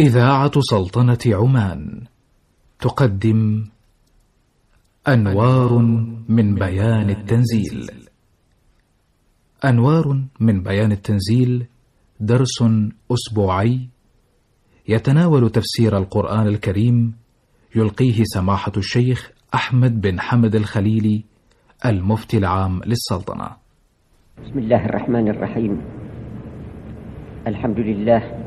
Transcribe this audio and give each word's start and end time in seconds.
إذاعة 0.00 0.52
سلطنة 0.60 1.18
عمان. 1.26 2.00
تقدم 2.80 3.64
أنوار 5.08 5.78
من 6.28 6.54
بيان 6.54 7.10
التنزيل. 7.10 7.90
أنوار 9.64 10.22
من 10.40 10.62
بيان 10.62 10.92
التنزيل 10.92 11.66
درس 12.20 12.64
أسبوعي 13.12 13.88
يتناول 14.88 15.50
تفسير 15.50 15.98
القرآن 15.98 16.46
الكريم 16.46 17.14
يلقيه 17.76 18.22
سماحة 18.24 18.72
الشيخ 18.76 19.30
أحمد 19.54 20.00
بن 20.00 20.20
حمد 20.20 20.54
الخليلي 20.54 21.24
المفتي 21.86 22.38
العام 22.38 22.80
للسلطنة. 22.86 23.50
بسم 24.44 24.58
الله 24.58 24.84
الرحمن 24.84 25.28
الرحيم. 25.28 25.80
الحمد 27.46 27.78
لله 27.78 28.41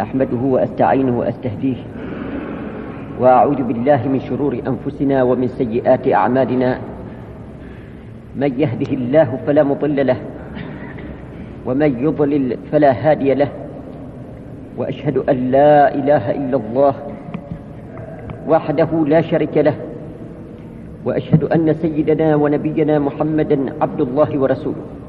أحمده 0.00 0.36
وأستعينه 0.36 1.18
وأستهديه. 1.18 1.76
وأعوذ 3.20 3.62
بالله 3.62 4.08
من 4.08 4.20
شرور 4.20 4.58
أنفسنا 4.66 5.22
ومن 5.22 5.48
سيئات 5.48 6.08
أعمالنا. 6.08 6.78
من 8.36 8.60
يهده 8.60 8.92
الله 8.92 9.38
فلا 9.46 9.62
مضل 9.62 10.06
له 10.06 10.16
ومن 11.66 12.04
يضلل 12.04 12.56
فلا 12.72 12.92
هادي 12.92 13.34
له. 13.34 13.48
وأشهد 14.76 15.16
أن 15.28 15.50
لا 15.50 15.94
إله 15.94 16.30
إلا 16.30 16.56
الله 16.56 16.94
وحده 18.48 18.90
لا 19.06 19.20
شريك 19.20 19.56
له. 19.58 19.76
وأشهد 21.04 21.44
أن 21.44 21.74
سيدنا 21.74 22.36
ونبينا 22.36 22.98
محمدا 22.98 23.58
عبد 23.80 24.00
الله 24.00 24.38
ورسوله. 24.38 25.01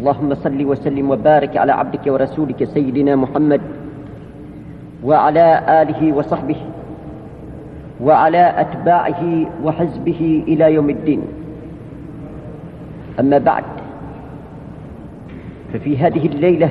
اللهم 0.00 0.34
صل 0.34 0.56
وسلم 0.64 1.10
وبارك 1.10 1.56
على 1.56 1.72
عبدك 1.72 2.00
ورسولك 2.06 2.64
سيدنا 2.64 3.16
محمد 3.16 3.60
وعلى 5.04 5.46
آله 5.82 6.12
وصحبه 6.16 6.56
وعلى 8.00 8.54
أتباعه 8.56 9.22
وحزبه 9.64 10.44
إلى 10.48 10.74
يوم 10.74 10.90
الدين. 10.90 11.22
أما 13.20 13.38
بعد 13.38 13.64
ففي 15.72 15.98
هذه 15.98 16.26
الليلة 16.26 16.70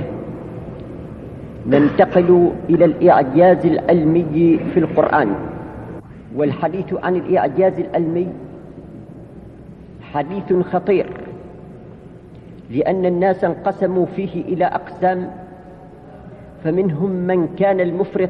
ننتقل 1.69 2.51
إلى 2.69 2.85
الإعجاز 2.85 3.65
العلمي 3.65 4.59
في 4.73 4.79
القرآن. 4.79 5.29
والحديث 6.35 6.93
عن 7.03 7.15
الإعجاز 7.15 7.79
العلمي 7.79 8.27
حديث 10.13 10.53
خطير. 10.73 11.05
لأن 12.69 13.05
الناس 13.05 13.43
انقسموا 13.43 14.05
فيه 14.05 14.41
إلى 14.41 14.65
أقسام 14.65 15.31
فمنهم 16.63 17.09
من 17.09 17.47
كان 17.59 17.79
المفرط 17.79 18.29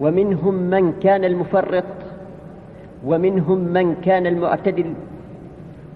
ومنهم 0.00 0.54
من 0.54 0.92
كان 1.02 1.24
المفرط 1.24 1.84
ومنهم 3.06 3.58
من 3.58 3.94
كان 3.94 4.26
المعتدل. 4.26 4.94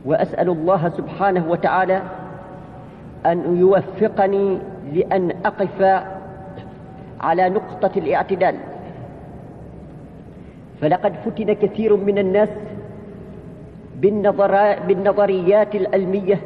وأسأل 0.05 0.49
الله 0.49 0.89
سبحانه 0.89 1.51
وتعالى 1.51 2.03
أن 3.27 3.57
يوفقني 3.57 4.59
لأن 4.95 5.31
أقف 5.45 6.05
على 7.21 7.49
نقطة 7.49 7.91
الاعتدال. 7.97 8.55
فلقد 10.81 11.13
فتن 11.25 11.53
كثير 11.53 11.97
من 11.97 12.19
الناس 12.19 12.49
بالنظريات 14.89 15.75
العلمية 15.75 16.41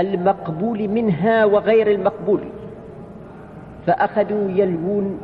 المقبول 0.00 0.88
منها 0.88 1.44
وغير 1.44 1.90
المقبول. 1.90 2.40
فأخذوا 3.86 4.50
يلوون 4.50 5.20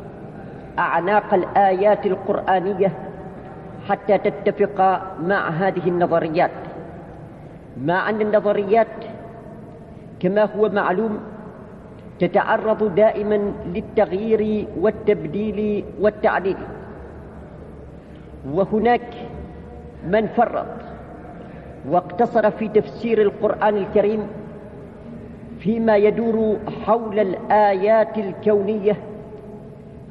أعناق 0.79 1.33
الآيات 1.33 2.05
القرآنية 2.05 2.91
حتى 3.89 4.17
تتفق 4.17 5.01
مع 5.23 5.49
هذه 5.49 5.87
النظريات. 5.89 6.51
مع 7.85 8.09
أن 8.09 8.21
النظريات 8.21 8.87
كما 10.19 10.49
هو 10.57 10.69
معلوم 10.69 11.19
تتعرض 12.19 12.95
دائما 12.95 13.51
للتغيير 13.73 14.67
والتبديل 14.79 15.85
والتعديل. 16.01 16.57
وهناك 18.53 19.13
من 20.07 20.27
فرط 20.27 20.65
واقتصر 21.89 22.51
في 22.51 22.67
تفسير 22.67 23.21
القرآن 23.21 23.77
الكريم 23.77 24.27
فيما 25.65 25.97
يدور 25.97 26.57
حول 26.85 27.19
الآيات 27.19 28.17
الكونية 28.17 28.97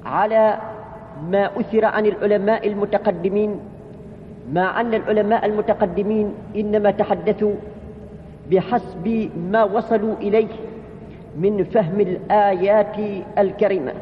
على 0.07 0.59
ما 1.31 1.51
أثر 1.61 1.85
عن 1.85 2.07
العلماء 2.07 2.69
المتقدمين 2.69 3.61
مع 4.53 4.81
أن 4.81 4.95
العلماء 4.95 5.47
المتقدمين 5.47 6.35
إنما 6.57 6.91
تحدثوا 6.91 7.55
بحسب 8.51 9.31
ما 9.51 9.65
وصلوا 9.65 10.15
إليه 10.21 10.49
من 11.39 11.65
فهم 11.65 12.01
الآيات 12.01 12.97
الكريمة. 13.39 13.93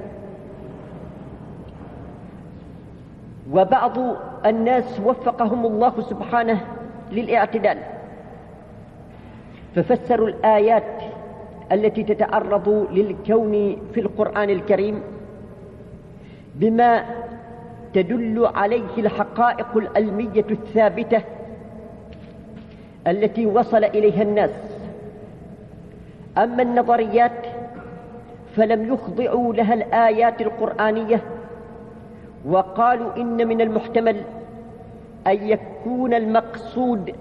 وبعض 3.53 3.99
الناس 4.47 5.01
وفقهم 5.05 5.67
الله 5.67 6.01
سبحانه 6.01 6.61
للاعتدال 7.13 7.79
ففسروا 9.75 10.29
الآيات 10.29 11.03
التي 11.73 12.03
تتعرض 12.03 12.87
للكون 12.93 13.77
في 13.95 14.01
القرآن 14.01 14.51
الكريم 14.51 15.01
بما 16.55 17.05
تدل 17.95 18.47
عليه 18.55 18.97
الحقائق 18.99 19.77
العلمية 19.77 20.45
الثابتة 20.51 21.23
التي 23.07 23.47
وصل 23.47 23.85
إليها 23.85 24.23
الناس. 24.23 24.51
أما 26.39 26.63
النظريات 26.63 27.33
فلم 28.57 28.93
يخضعوا 28.95 29.55
لها 29.55 29.75
الآيات 29.75 30.41
القرآنية 30.41 31.21
وقالوا 32.49 33.17
إن 33.17 33.49
من 33.49 33.61
المحتمل 33.61 34.17
أن 35.27 35.49
يكون 35.49 36.15
المقصود 36.15 37.15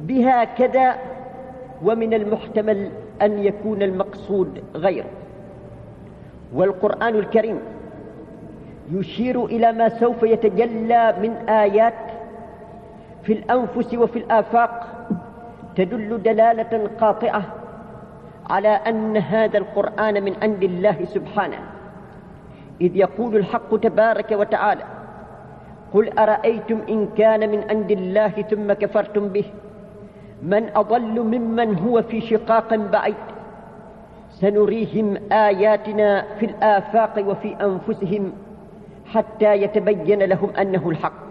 بها 0.00 0.44
كذا 0.44 0.94
ومن 1.84 2.14
المحتمل 2.14 2.90
أن 3.22 3.38
يكون 3.38 3.82
المقصود 3.82 4.62
غير. 4.74 5.04
والقرآن 6.54 7.14
الكريم 7.14 7.58
يشير 8.92 9.44
إلى 9.44 9.72
ما 9.72 9.88
سوف 9.88 10.22
يتجلى 10.22 11.14
من 11.22 11.48
آيات 11.48 11.94
في 13.22 13.32
الأنفس 13.32 13.94
وفي 13.94 14.18
الآفاق 14.18 14.86
تدل 15.76 16.22
دلالة 16.22 16.90
قاطعة 17.00 17.42
على 18.50 18.68
أن 18.68 19.16
هذا 19.16 19.58
القرآن 19.58 20.24
من 20.24 20.34
عند 20.42 20.62
الله 20.62 21.04
سبحانه. 21.04 21.58
إذ 22.80 22.96
يقول 22.96 23.36
الحق 23.36 23.76
تبارك 23.76 24.32
وتعالى 24.32 24.84
قل 25.94 26.18
أرأيتم 26.18 26.78
إن 26.88 27.08
كان 27.18 27.50
من 27.50 27.70
عند 27.70 27.90
الله 27.90 28.28
ثم 28.28 28.72
كفرتم 28.72 29.28
به؟ 29.28 29.44
من 30.42 30.68
أضل 30.76 31.20
ممن 31.20 31.78
هو 31.78 32.02
في 32.02 32.20
شقاق 32.20 32.74
بعيد. 32.74 33.14
سنريهم 34.30 35.32
آياتنا 35.32 36.24
في 36.40 36.46
الآفاق 36.46 37.24
وفي 37.28 37.56
أنفسهم 37.60 38.32
حتى 39.06 39.54
يتبين 39.62 40.18
لهم 40.22 40.50
أنه 40.50 40.90
الحق. 40.90 41.30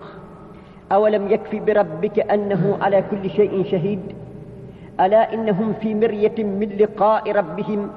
أولم 0.92 1.32
يكف 1.32 1.56
بربك 1.56 2.20
أنه 2.20 2.78
على 2.82 3.04
كل 3.12 3.30
شيء 3.30 3.64
شهيد؟ 3.72 4.02
ألا 5.00 5.34
إنهم 5.34 5.74
في 5.74 5.96
مرية 5.96 6.44
من 6.44 6.70
لقاء 6.80 7.32
ربهم؟ 7.32 7.90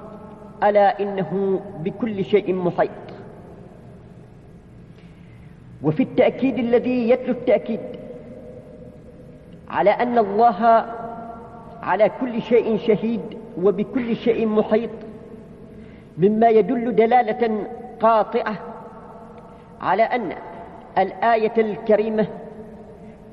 ألا 0.65 1.01
إنه 1.03 1.61
بكل 1.85 2.25
شيء 2.25 2.55
محيط؟ 2.55 2.91
وفي 5.83 6.03
التأكيد 6.03 6.59
الذي 6.59 7.11
يتلو 7.11 7.33
التأكيد 7.33 7.81
على 9.69 9.91
أن 9.91 10.19
الله 10.19 10.87
على 11.83 12.11
كل 12.21 12.43
شيء 12.43 12.79
شهيد 12.79 13.21
وبكل 13.63 14.17
شيء 14.17 14.47
محيط 14.47 14.91
مما 16.19 16.49
يدل 16.49 16.97
دلالة 16.97 17.67
قاطعة 18.01 18.55
على 19.81 20.03
أن 20.03 20.33
الآية 20.99 21.53
الكريمة 21.59 22.27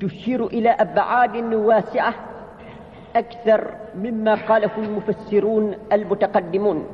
تشير 0.00 0.46
إلى 0.46 0.70
أبعاد 0.70 1.36
واسعة 1.54 2.14
أكثر 3.16 3.70
مما 3.94 4.34
قاله 4.34 4.70
المفسرون 4.78 5.74
المتقدمون. 5.92 6.86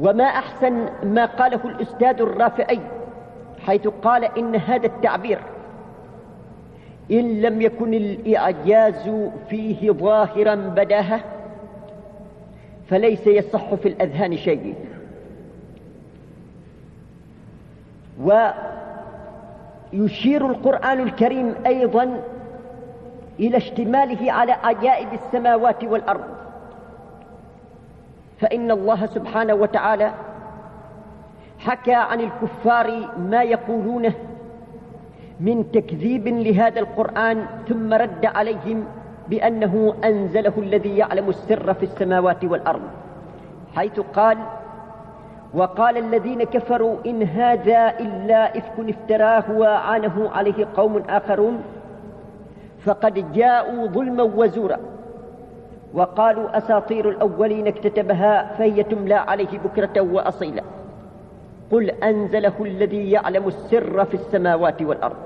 وما 0.00 0.24
أحسن 0.24 0.86
ما 1.02 1.24
قاله 1.24 1.60
الأستاذ 1.64 2.20
الرافعي 2.20 2.80
حيث 3.66 3.88
قال 3.88 4.24
إن 4.24 4.56
هذا 4.56 4.86
التعبير 4.86 5.38
إن 7.10 7.40
لم 7.40 7.62
يكن 7.62 7.94
الإعجاز 7.94 9.10
فيه 9.50 9.90
ظاهرا 9.90 10.54
بداهة 10.54 11.20
فليس 12.90 13.26
يصح 13.26 13.74
في 13.74 13.88
الأذهان 13.88 14.36
شيء. 14.36 14.74
ويشير 19.92 20.46
القرآن 20.46 21.00
الكريم 21.00 21.54
أيضا 21.66 22.22
إلى 23.40 23.56
اشتماله 23.56 24.32
على 24.32 24.52
عجائب 24.52 25.08
السماوات 25.12 25.84
والأرض. 25.84 26.24
فإن 28.40 28.70
الله 28.70 29.06
سبحانه 29.06 29.54
وتعالى 29.54 30.12
حكى 31.58 31.94
عن 31.94 32.20
الكفار 32.20 33.08
ما 33.18 33.42
يقولونه 33.42 34.14
من 35.40 35.72
تكذيب 35.72 36.28
لهذا 36.28 36.80
القرآن 36.80 37.46
ثم 37.68 37.94
رد 37.94 38.26
عليهم 38.26 38.84
بأنه 39.28 39.94
أنزله 40.04 40.52
الذي 40.58 40.96
يعلم 40.96 41.28
السر 41.28 41.74
في 41.74 41.82
السماوات 41.82 42.44
والأرض 42.44 42.82
حيث 43.74 44.00
قال 44.00 44.38
وقال 45.54 45.96
الذين 45.96 46.42
كفروا 46.42 46.96
إن 47.06 47.22
هذا 47.22 47.92
إلا 48.00 48.58
إفك 48.58 48.88
افتراه 48.88 49.44
وعانه 49.58 50.30
عليه 50.34 50.68
قوم 50.76 51.02
آخرون 51.08 51.62
فقد 52.84 53.32
جاءوا 53.32 53.86
ظلما 53.86 54.22
وزورا 54.22 54.78
وقالوا 55.94 56.58
أساطير 56.58 57.10
الأولين 57.10 57.66
اكتتبها 57.66 58.54
فهي 58.58 58.82
تملى 58.82 59.14
عليه 59.14 59.58
بكرة 59.58 60.00
وأصيلا. 60.00 60.62
قل 61.72 61.90
أنزله 61.90 62.52
الذي 62.60 63.10
يعلم 63.10 63.48
السر 63.48 64.04
في 64.04 64.14
السماوات 64.14 64.82
والأرض. 64.82 65.16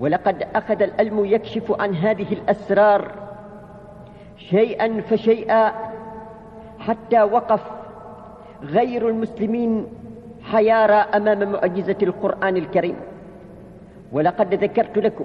ولقد 0.00 0.46
أخذ 0.54 0.82
الألم 0.82 1.24
يكشف 1.24 1.80
عن 1.80 1.94
هذه 1.94 2.32
الأسرار 2.32 3.10
شيئا 4.36 5.00
فشيئا 5.00 5.72
حتى 6.78 7.22
وقف 7.22 7.60
غير 8.62 9.08
المسلمين 9.08 9.86
حيارى 10.42 10.92
أمام 10.92 11.52
معجزة 11.52 11.96
القرآن 12.02 12.56
الكريم. 12.56 12.96
ولقد 14.12 14.54
ذكرت 14.54 14.98
لكم 14.98 15.24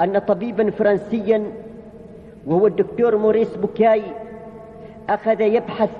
أن 0.00 0.18
طبيبا 0.18 0.70
فرنسيا 0.70 1.52
وهو 2.46 2.66
الدكتور 2.66 3.16
موريس 3.16 3.56
بوكاي 3.56 4.02
أخذ 5.08 5.40
يبحث 5.40 5.90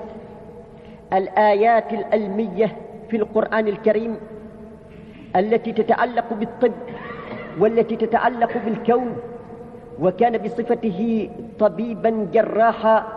الآيات 1.13 1.93
الألمية 1.93 2.75
في 3.09 3.17
القرآن 3.17 3.67
الكريم 3.67 4.15
التي 5.35 5.73
تتعلق 5.73 6.33
بالطب 6.33 6.71
والتي 7.59 7.95
تتعلق 7.95 8.57
بالكون 8.65 9.17
وكان 10.01 10.37
بصفته 10.37 11.29
طبيبا 11.59 12.27
جراحا 12.33 13.07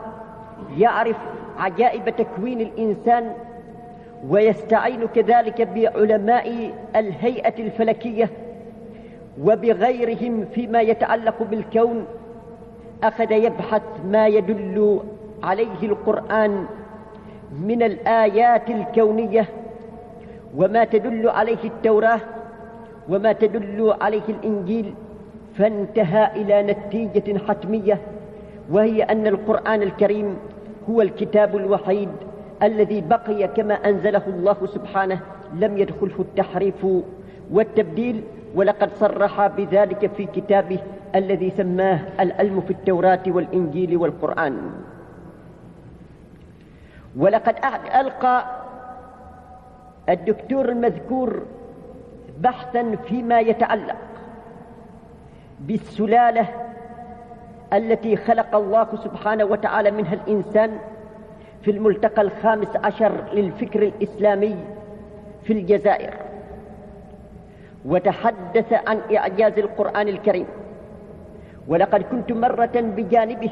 يعرف 0.79 1.17
عجائب 1.59 2.17
تكوين 2.17 2.61
الإنسان 2.61 3.33
ويستعين 4.29 5.07
كذلك 5.15 5.63
بعلماء 5.63 6.71
الهيئة 6.97 7.63
الفلكية 7.63 8.31
وبغيرهم 9.43 10.45
فيما 10.55 10.81
يتعلق 10.81 11.43
بالكون. 11.43 12.07
أخذ 13.03 13.33
يبحث 13.33 13.83
ما 14.07 14.27
يدل 14.27 15.01
عليه 15.43 15.83
القرآن 15.83 16.67
من 17.61 17.83
الآيات 17.83 18.71
الكونية 18.71 19.49
وما 20.57 20.85
تدل 20.85 21.29
عليه 21.29 21.65
التوراة 21.65 22.21
وما 23.09 23.33
تدل 23.33 23.95
عليه 24.01 24.23
الإنجيل 24.29 24.95
فانتهى 25.59 26.43
إلى 26.43 26.63
نتيجة 26.63 27.39
حتمية 27.49 27.99
وهي 28.71 29.03
أن 29.03 29.27
القرآن 29.27 29.83
الكريم 29.83 30.37
هو 30.91 31.03
الكتاب 31.03 31.57
الوحيد 31.57 32.09
الذي 32.63 33.01
بقي 33.01 33.49
كما 33.49 33.75
أنزله 33.75 34.23
الله 34.27 34.57
سبحانه 34.67 35.21
لم 35.55 35.79
يدخله 35.79 36.19
التحريف 36.19 36.87
والتبديل 37.53 38.23
ولقد 38.55 38.91
صرح 39.01 39.47
بذلك 39.47 40.11
في 40.17 40.27
كتابه 40.27 40.79
الذي 41.15 41.51
سماه 41.57 41.99
العلم 42.21 42.61
في 42.61 42.71
التوراة 42.71 43.21
والإنجيل 43.27 43.97
والقرآن. 43.97 44.59
ولقد 47.17 47.55
ألقى 48.01 48.45
الدكتور 50.09 50.69
المذكور 50.69 51.43
بحثا 52.39 52.97
فيما 53.09 53.41
يتعلق 53.41 53.97
بالسلالة 55.61 56.49
التي 57.73 58.17
خلق 58.17 58.57
الله 58.57 58.97
سبحانه 59.05 59.45
وتعالى 59.45 59.91
منها 59.91 60.15
الإنسان 60.15 60.79
في 61.63 61.71
الملتقى 61.71 62.23
الخامس 62.23 62.77
عشر 62.77 63.13
للفكر 63.33 63.83
الإسلامي 63.83 64.57
في 65.45 65.53
الجزائر. 65.53 66.15
وتحدث 67.85 68.73
عن 68.73 69.01
إعجاز 69.17 69.59
القرآن 69.59 70.09
الكريم. 70.09 70.47
ولقد 71.69 72.03
كنت 72.03 72.33
مرة 72.33 72.71
بجانبه 72.75 73.51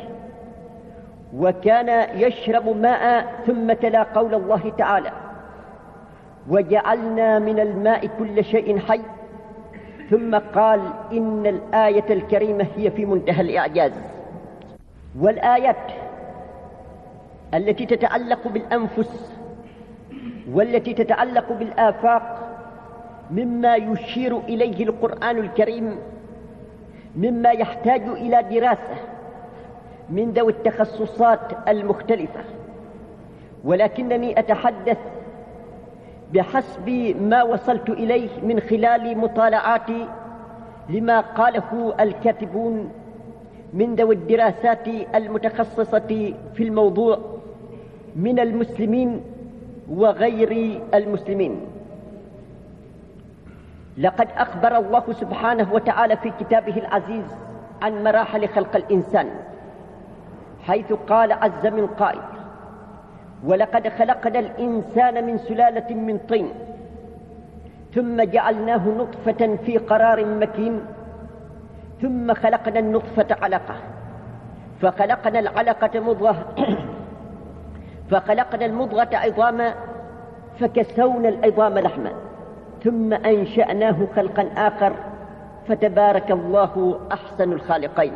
وكان 1.36 2.18
يشرب 2.18 2.76
ماء 2.76 3.26
ثم 3.46 3.72
تلا 3.72 4.02
قول 4.02 4.34
الله 4.34 4.72
تعالى 4.78 5.12
وجعلنا 6.48 7.38
من 7.38 7.60
الماء 7.60 8.06
كل 8.18 8.44
شيء 8.44 8.78
حي. 8.78 9.00
ثم 10.10 10.38
قال 10.38 10.80
إن 11.12 11.46
الآية 11.46 12.12
الكريمة 12.12 12.66
هي 12.76 12.90
في 12.90 13.06
منتهى 13.06 13.40
الإعجاز. 13.40 13.92
والآيات 15.20 15.76
التي 17.54 17.86
تتعلق 17.86 18.48
بالأنفس 18.48 19.32
والتي 20.52 20.94
تتعلق 20.94 21.52
بالآفاق 21.52 22.38
مما 23.30 23.76
يشير 23.76 24.38
إليه 24.38 24.84
القرآن 24.84 25.38
الكريم 25.38 25.96
مما 27.16 27.50
يحتاج 27.50 28.02
إلى 28.02 28.42
دراسة 28.42 28.96
من 30.10 30.30
ذوي 30.30 30.52
التخصصات 30.52 31.68
المختلفة. 31.68 32.40
ولكنني 33.64 34.38
أتحدث 34.38 34.98
بحسب 36.34 36.88
ما 37.20 37.42
وصلت 37.42 37.90
إليه 37.90 38.28
من 38.42 38.60
خلال 38.60 39.18
مطالعاتي 39.18 40.06
لما 40.88 41.20
قاله 41.20 41.94
الكاتبون 42.00 42.90
من 43.72 43.94
ذوي 43.94 44.14
الدراسات 44.14 44.88
المتخصصة 45.14 46.34
في 46.54 46.62
الموضوع 46.62 47.18
من 48.16 48.38
المسلمين 48.40 49.20
وغير 49.90 50.80
المسلمين. 50.94 51.60
لقد 53.98 54.28
أخبر 54.36 54.76
الله 54.76 55.12
سبحانه 55.12 55.72
وتعالى 55.72 56.16
في 56.16 56.32
كتابه 56.40 56.76
العزيز 56.76 57.24
عن 57.82 58.04
مراحل 58.04 58.48
خلق 58.48 58.76
الإنسان. 58.76 59.30
حيث 60.66 60.92
قال 60.92 61.32
عز 61.32 61.66
من 61.66 61.86
قائل 61.86 62.20
ولقد 63.44 63.88
خلقنا 63.88 64.38
الإنسان 64.38 65.26
من 65.26 65.38
سلالة 65.38 65.94
من 65.94 66.18
طين 66.18 66.48
ثم 67.94 68.22
جعلناه 68.22 68.88
نطفة 68.88 69.56
في 69.66 69.78
قرار 69.78 70.24
مكين 70.24 70.80
ثم 72.02 72.34
خلقنا 72.34 72.78
النطفة 72.78 73.26
علقة 73.42 73.74
فخلقنا 74.82 75.38
العلقة 75.38 76.00
مضغة 76.00 76.54
فخلقنا 78.10 78.66
المضغة 78.66 79.08
عظاما 79.12 79.74
فكسونا 80.60 81.28
العظام 81.28 81.78
لحما 81.78 82.12
ثم 82.84 83.12
أنشأناه 83.12 83.96
خلقا 84.16 84.48
آخر 84.56 84.92
فتبارك 85.68 86.30
الله 86.30 87.00
أحسن 87.12 87.52
الخالقين. 87.52 88.12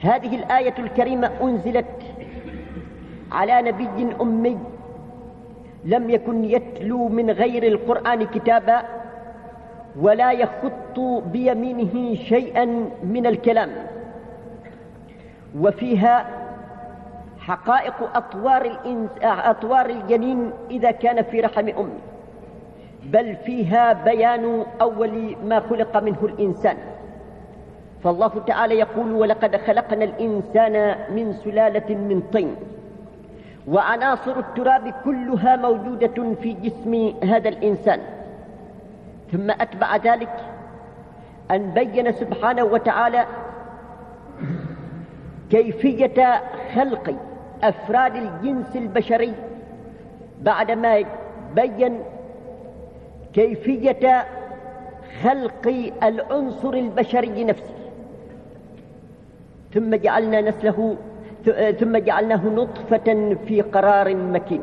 هذه 0.00 0.36
الآية 0.36 0.74
الكريمة 0.78 1.30
أنزلت 1.42 1.86
على 3.32 3.62
نبي 3.62 4.16
أمي 4.20 4.58
لم 5.84 6.10
يكن 6.10 6.44
يتلو 6.44 7.08
من 7.08 7.30
غير 7.30 7.62
القرآن 7.66 8.26
كتابا 8.26 8.82
ولا 10.00 10.32
يخط 10.32 11.00
بيمينه 11.26 12.14
شيئا 12.14 12.64
من 13.02 13.26
الكلام. 13.26 13.70
وفيها 15.60 16.26
حقائق 17.40 18.16
أطوار, 18.16 18.64
الإنس... 18.64 19.10
أطوار 19.22 19.90
الجنين 19.90 20.50
إذا 20.70 20.90
كان 20.90 21.22
في 21.22 21.40
رحم 21.40 21.68
أمه 21.68 21.98
بل 23.04 23.36
فيها 23.36 23.92
بيان 23.92 24.64
أول 24.80 25.36
ما 25.44 25.60
خلق 25.60 25.96
منه 25.96 26.18
الإنسان. 26.22 26.76
فالله 28.04 28.28
تعالى 28.46 28.74
يقول 28.78 29.12
ولقد 29.12 29.56
خلقنا 29.56 30.04
الإنسان 30.04 30.96
من 31.14 31.32
سلالة 31.32 31.94
من 31.94 32.22
طين 32.32 32.56
وعناصر 33.68 34.38
التراب 34.38 34.94
كلها 35.04 35.56
موجودة 35.56 36.34
في 36.42 36.52
جسم 36.52 37.14
هذا 37.24 37.48
الإنسان. 37.48 38.00
ثم 39.32 39.50
أتبع 39.50 39.96
ذلك 39.96 40.36
أن 41.50 41.70
بين 41.70 42.12
سبحانه 42.12 42.64
وتعالى 42.64 43.24
كيفية 45.50 46.42
خلق 46.74 47.14
أفراد 47.62 48.16
الجنس 48.16 48.76
البشري 48.76 49.34
بعدما 50.42 51.04
بين 51.54 52.00
كيفية 53.34 54.24
خلق 55.22 55.92
العنصر 56.02 56.72
البشري 56.72 57.44
نفسه. 57.44 57.77
ثم 59.74 59.94
جعلنا 59.94 60.40
نسله 60.40 60.96
ثم 61.80 61.96
جعلناه 61.96 62.46
نطفة 62.46 63.36
في 63.46 63.60
قرار 63.60 64.16
مكين. 64.16 64.62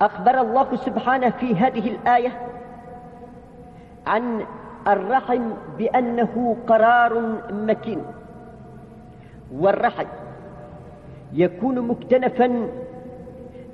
أخبر 0.00 0.40
الله 0.40 0.76
سبحانه 0.76 1.30
في 1.30 1.54
هذه 1.54 1.90
الآية 1.90 2.32
عن 4.06 4.42
الرحم 4.88 5.42
بأنه 5.78 6.56
قرار 6.66 7.22
مكين. 7.52 8.02
والرحم 9.54 10.06
يكون 11.32 11.80
مكتنفا 11.80 12.68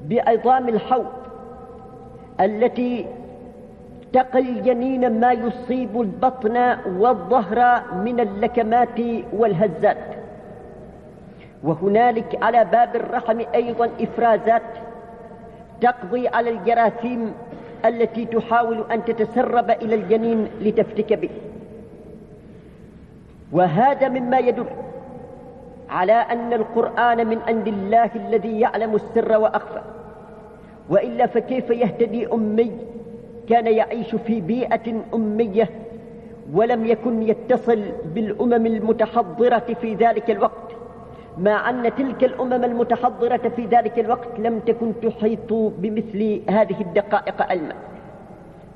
بعظام 0.05 0.69
الحوض 0.69 1.12
التي 2.41 3.07
تقي 4.12 4.40
الجنين 4.40 5.21
ما 5.21 5.33
يصيب 5.33 6.00
البطن 6.00 6.76
والظهر 6.99 7.83
من 7.95 8.21
اللكمات 8.21 9.00
والهزات. 9.33 10.07
وهنالك 11.64 12.38
على 12.42 12.64
باب 12.64 12.97
الرحم 12.97 13.40
أيضا 13.54 13.90
إفرازات 14.00 14.62
تقضي 15.81 16.28
على 16.28 16.50
الجراثيم 16.50 17.33
التي 17.85 18.25
تحاول 18.25 18.85
أن 18.92 19.04
تتسرب 19.04 19.71
إلى 19.71 19.95
الجنين 19.95 20.49
لتفتك 20.61 21.12
به. 21.12 21.31
وهذا 23.52 24.09
مما 24.09 24.38
يدل 24.38 24.66
على 25.90 26.12
أن 26.12 26.52
القرآن 26.52 27.26
من 27.26 27.38
عند 27.49 27.69
الله 27.69 28.11
الذي 28.14 28.61
يعلم 28.61 28.95
السر 28.95 29.38
وأخفى. 29.38 29.81
وإلا 30.88 31.26
فكيف 31.26 31.71
يهتدي 31.71 32.33
أمي 32.33 32.73
كان 33.49 33.67
يعيش 33.67 34.15
في 34.15 34.41
بيئة 34.41 35.03
أمية 35.15 35.71
ولم 36.53 36.87
يكن 36.87 37.23
يتصل 37.23 37.83
بالأمم 38.15 38.67
المتحضرة 38.67 39.75
في 39.81 39.95
ذلك 39.95 40.31
الوقت. 40.31 40.73
مع 41.39 41.71
أن 41.71 41.95
تلك 41.97 42.25
الأمم 42.25 42.65
المتحضرة 42.65 43.49
في 43.57 43.67
ذلك 43.67 43.99
الوقت 43.99 44.39
لم 44.39 44.59
تكن 44.59 44.93
تحيط 45.03 45.53
بمثل 45.53 46.41
هذه 46.49 46.81
الدقائق 46.81 47.43
علما 47.43 47.75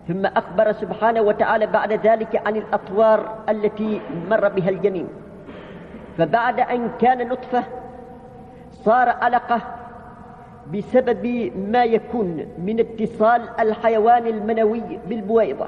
ثم 0.09 0.27
أخبر 0.27 0.73
سبحانه 0.73 1.21
وتعالى 1.21 1.67
بعد 1.67 1.93
ذلك 1.93 2.47
عن 2.47 2.57
الأطوار 2.57 3.39
التي 3.49 4.01
مر 4.31 4.49
بها 4.49 4.69
الجنين 4.69 5.09
فبعد 6.19 6.61
أن 6.61 6.91
كان 7.01 7.29
نطفة 7.29 7.65
صار 8.73 9.09
علقة 9.09 9.61
بسبب 10.75 11.53
ما 11.73 11.85
يكون 11.85 12.47
من 12.59 12.81
اتصال 12.81 13.43
الحيوان 13.61 14.27
المنوي 14.27 14.83
بالبويضة 15.09 15.67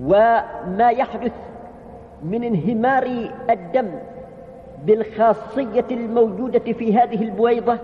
وما 0.00 0.90
يحدث 0.90 1.32
من 2.22 2.44
انهمار 2.44 3.30
الدم 3.50 3.90
بالخاصية 4.84 5.84
الموجودة 5.90 6.72
في 6.72 6.98
هذه 6.98 7.22
البويضة 7.22 7.78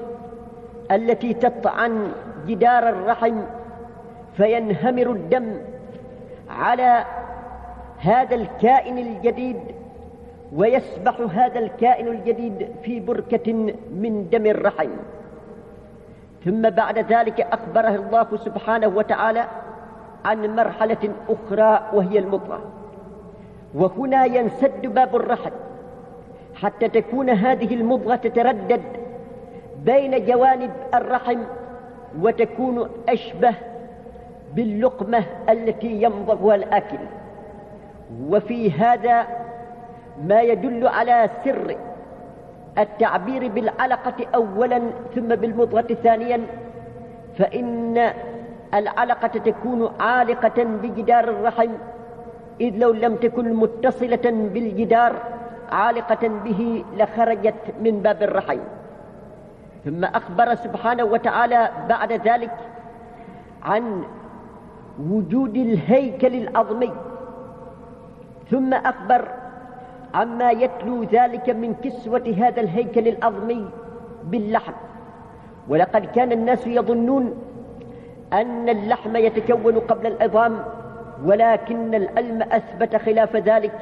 التي 0.93 1.35
تطعن 1.35 2.13
جدار 2.47 2.89
الرحم 2.89 3.41
فينهمر 4.37 5.11
الدم 5.11 5.57
على 6.49 7.05
هذا 7.99 8.35
الكائن 8.35 8.99
الجديد 8.99 9.57
ويسبح 10.53 11.21
هذا 11.21 11.59
الكائن 11.59 12.09
الجديد 12.09 12.69
في 12.83 13.01
بركة 13.01 13.53
من 13.95 14.29
دم 14.33 14.47
الرحم. 14.47 14.91
ثم 16.45 16.71
بعد 16.71 16.99
ذلك 16.99 17.41
أخبره 17.41 17.89
الله 17.89 18.37
سبحانه 18.37 18.87
وتعالى 18.87 19.45
عن 20.25 20.57
مرحلة 20.57 21.13
أخرى 21.29 21.91
وهي 21.93 22.19
المضغة 22.19 22.61
وهنا 23.75 24.25
ينسد 24.25 24.87
باب 24.87 25.17
الرحم 25.17 25.51
حتى 26.55 26.89
تكون 26.89 27.31
هذه 27.31 27.75
المضغة 27.75 28.17
تتردد 28.17 28.83
بين 29.85 30.25
جوانب 30.27 30.71
الرحم 30.95 31.39
وتكون 32.21 32.89
أشبه 33.09 33.55
باللقمة 34.55 35.25
التي 35.49 36.03
يمضغها 36.03 36.55
الآكل 36.55 36.99
وفي 38.29 38.71
هذا 38.73 39.27
ما 40.25 40.41
يدل 40.43 40.87
على 40.87 41.31
سر 41.45 41.77
التعبير 42.79 43.49
بالعلقة 43.49 44.27
أولا 44.35 44.83
ثم 45.15 45.29
بالمضغة 45.29 45.95
ثانيا 46.03 46.41
فإن 47.39 48.11
العلقة 48.75 49.29
تكون 49.29 49.91
عالقة 50.01 50.65
بجدار 50.65 51.25
الرحم 51.25 51.71
إذ 52.61 52.77
لو 52.77 52.93
لم 52.93 53.17
تكن 53.17 53.55
متصلة 53.55 54.31
بالجدار 54.55 55.13
عالقة 55.73 56.29
به 56.29 56.85
لخرجت 56.97 57.75
من 57.81 58.03
باب 58.03 58.23
الرحم. 58.23 58.59
ثم 59.85 60.05
أخبر 60.05 60.55
سبحانه 60.55 61.05
وتعالى 61.05 61.71
بعد 61.89 62.13
ذلك 62.13 62.51
عن 63.63 64.03
وجود 65.11 65.57
الهيكل 65.57 66.35
العظمي. 66.35 66.93
ثم 68.51 68.75
أخبر 68.75 69.29
عما 70.17 70.51
يتلو 70.51 71.03
ذلك 71.03 71.51
من 71.51 71.75
كسوة 71.75 72.35
هذا 72.39 72.61
الهيكل 72.61 73.09
العظمي 73.09 73.71
باللحم. 74.25 74.73
ولقد 75.69 76.07
كان 76.07 76.33
الناس 76.33 76.67
يظنون 76.67 77.35
أن 78.33 78.69
اللحم 78.69 79.17
يتكون 79.17 79.79
قبل 79.79 80.07
العظام 80.07 80.59
ولكن 81.25 81.95
العلم 81.95 82.43
أثبت 82.43 82.97
خلاف 82.97 83.37
ذلك 83.37 83.73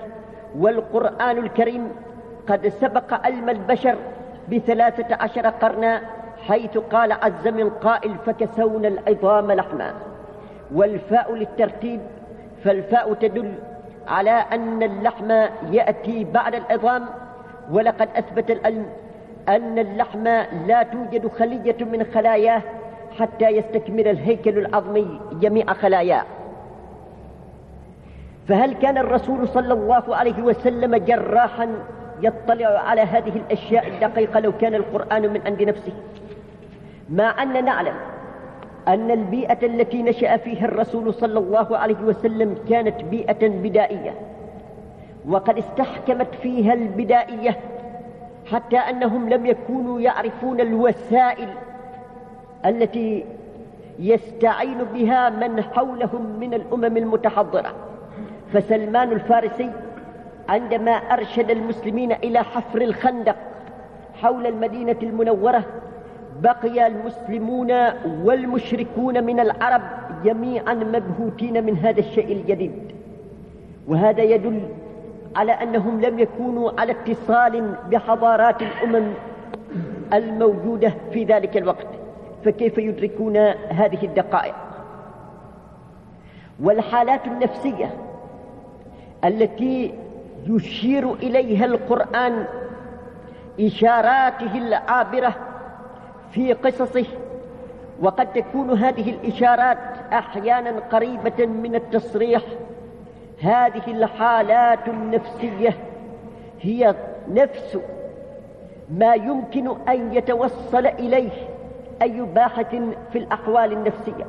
والقرآن 0.59 1.39
الكريم 1.39 1.89
قد 2.49 2.69
سبق 2.69 3.27
علم 3.27 3.49
البشر 3.49 3.97
بثلاثة 4.53 5.17
عشر 5.17 5.47
قرنا 5.47 6.01
حيث 6.49 6.79
قال 6.79 7.13
عز 7.13 7.49
من 7.49 7.71
قائل 7.71 8.15
فكسونا 8.27 8.89
العظام 8.89 9.53
لحما 9.53 9.95
والفاء 10.75 11.35
للترتيب 11.35 12.01
فالفاء 12.65 13.15
تدل 13.15 13.55
على 14.09 14.31
أن 14.31 14.83
اللحم 14.83 15.31
يأتي 15.71 16.25
بعد 16.25 16.55
العظام 16.55 17.05
ولقد 17.71 18.09
أثبت 18.17 18.51
العلم 18.51 18.87
أن 19.49 19.79
اللحم 19.79 20.25
لا 20.67 20.83
توجد 20.83 21.29
خلية 21.29 21.77
من 21.81 22.05
خلاياه 22.15 22.63
حتى 23.19 23.49
يستكمل 23.49 24.09
الهيكل 24.09 24.59
العظمي 24.59 25.21
جميع 25.33 25.73
خلاياه 25.73 26.25
فهل 28.49 28.75
كان 28.75 28.99
الرسول 28.99 29.49
صلى 29.49 29.73
الله 29.75 30.17
عليه 30.17 30.43
وسلم 30.43 30.97
جراحا 30.97 31.69
يطلع 32.23 32.67
على 32.67 33.01
هذه 33.01 33.37
الأشياء 33.37 33.89
الدقيقة 33.89 34.41
لو 34.41 34.53
كان 34.53 34.75
القرآن 34.75 35.33
من 35.33 35.41
عند 35.47 35.63
نفسه؟ 35.63 35.93
مع 37.11 37.43
أن 37.43 37.65
نعلم 37.65 37.95
أن 38.89 39.11
البيئة 39.11 39.67
التي 39.67 40.03
نشأ 40.03 40.37
فيها 40.37 40.65
الرسول 40.65 41.15
صلى 41.15 41.39
الله 41.39 41.79
عليه 41.79 42.03
وسلم 42.05 42.57
كانت 42.69 43.05
بيئة 43.05 43.49
بدائية 43.49 44.15
وقد 45.29 45.59
استحكمت 45.59 46.35
فيها 46.43 46.73
البدائية 46.73 47.57
حتى 48.53 48.77
أنهم 48.77 49.29
لم 49.29 49.47
يكونوا 49.47 50.01
يعرفون 50.01 50.61
الوسائل 50.61 51.49
التي 52.67 53.25
يستعين 53.99 54.79
بها 54.95 55.31
من 55.31 55.63
حولهم 55.63 56.37
من 56.41 56.55
الأمم 56.55 56.97
المتحضرة. 56.97 57.75
فسلمان 58.53 59.13
الفارسي 59.13 59.71
عندما 60.49 60.91
أرشد 60.93 61.51
المسلمين 61.51 62.13
إلى 62.13 62.43
حفر 62.43 62.81
الخندق 62.83 63.37
حول 64.23 64.47
المدينة 64.47 64.97
المنورة 65.03 65.65
بقي 66.43 66.87
المسلمون 66.87 67.73
والمشركون 68.25 69.25
من 69.25 69.41
العرب 69.41 69.83
جميعا 70.25 70.75
مبهوتين 70.75 71.65
من 71.65 71.77
هذا 71.77 72.01
الشيء 72.01 72.33
الجديد. 72.33 72.93
وهذا 73.89 74.23
يدل 74.23 74.61
على 75.37 75.53
أنهم 75.53 76.01
لم 76.01 76.19
يكونوا 76.19 76.81
على 76.81 76.93
اتصال 76.93 77.75
بحضارات 77.91 78.63
الأمم 78.63 79.13
الموجودة 80.13 80.95
في 81.13 81.25
ذلك 81.25 81.57
الوقت. 81.57 81.87
فكيف 82.45 82.79
يدركون 82.79 83.37
هذه 83.69 84.05
الدقائق؟ 84.05 84.55
والحالات 86.63 87.27
النفسية 87.27 87.91
التي 89.25 89.95
يشير 90.47 91.15
إليها 91.15 91.65
القرآن 91.65 92.45
إشاراته 93.61 94.59
العابرة 94.59 95.35
في 96.35 96.53
قصصه 96.53 97.07
وقد 98.01 98.33
تكون 98.33 98.71
هذه 98.71 99.11
الإشارات 99.11 99.79
أحيانا 100.13 100.81
قريبة 100.93 101.47
من 101.47 101.75
التصريح. 101.75 102.43
هذه 103.43 103.83
الحالات 103.87 104.89
النفسية 104.89 105.77
هي 106.61 106.95
نفس 107.29 107.79
ما 108.91 109.15
يمكن 109.15 109.69
أن 109.89 110.15
يتوصل 110.15 110.87
إليه 110.87 111.31
أي 112.03 112.21
باحث 112.21 112.75
في 113.13 113.19
الأحوال 113.19 113.73
النفسية. 113.73 114.27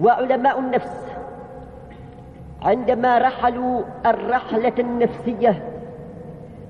وعلماء 0.00 0.58
النفس 0.58 1.06
عندما 2.62 3.18
رحلوا 3.18 3.82
الرحلة 4.06 4.72
النفسية 4.78 5.62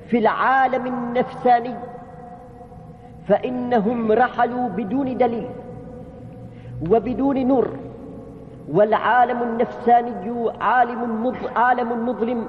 في 0.08 0.18
العالم 0.18 0.86
النفساني 0.86 1.74
فإنهم 3.28 4.12
رحلوا 4.12 4.68
بدون 4.68 5.18
دليل 5.18 5.48
وبدون 6.90 7.46
نور 7.46 7.68
والعالم 8.72 9.42
النفساني 9.42 10.50
عالم 10.60 11.34
عالم 11.56 12.08
مظلم 12.08 12.48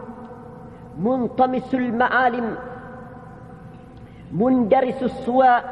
منطمس 1.00 1.76
المعالم 1.76 2.56
مندرس 4.32 5.04
الصواء 5.04 5.64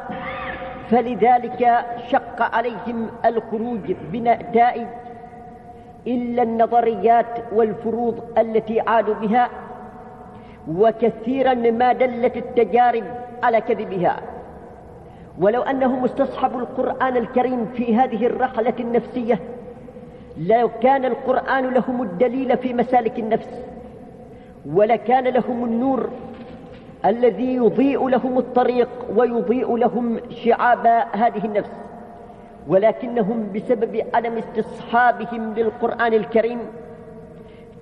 فلذلك 0.90 1.84
شق 2.08 2.42
عليهم 2.54 3.08
الخروج 3.24 3.92
بنتائج 4.12 4.86
إلا 6.06 6.42
النظريات 6.42 7.52
والفروض 7.52 8.20
التي 8.38 8.80
عادوا 8.80 9.14
بها 9.14 9.48
وكثيرا 10.68 11.54
ما 11.54 11.92
دلت 11.92 12.36
التجارب 12.36 13.04
على 13.42 13.60
كذبها. 13.60 14.37
ولو 15.40 15.62
أنهم 15.62 16.04
استصحبوا 16.04 16.60
القرآن 16.60 17.16
الكريم 17.16 17.66
في 17.66 17.96
هذه 17.96 18.26
الرحلة 18.26 18.74
النفسية 18.80 19.40
لو 20.38 20.70
كان 20.82 21.04
القرآن 21.04 21.70
لهم 21.70 22.02
الدليل 22.02 22.56
في 22.56 22.74
مسالك 22.74 23.18
النفس 23.18 23.48
ولكان 24.66 25.24
لهم 25.24 25.64
النور 25.64 26.10
الذي 27.04 27.54
يضيء 27.54 28.08
لهم 28.08 28.38
الطريق 28.38 28.88
ويضيء 29.16 29.76
لهم 29.76 30.20
شعاب 30.30 30.86
هذه 31.12 31.44
النفس. 31.44 31.70
ولكنهم 32.68 33.52
بسبب 33.54 34.02
عدم 34.14 34.32
استصحابهم 34.36 35.54
للقرآن 35.54 36.14
الكريم 36.14 36.58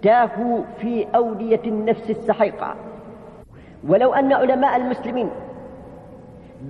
تاهوا 0.02 0.60
في 0.78 1.06
أودية 1.14 1.60
النفس 1.66 2.10
السحيقة. 2.10 2.74
ولو 3.88 4.14
أن 4.14 4.32
علماء 4.32 4.76
المسلمين 4.76 5.30